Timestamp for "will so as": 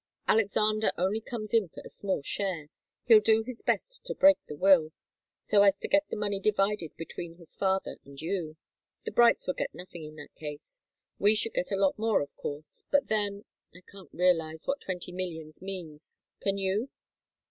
4.55-5.75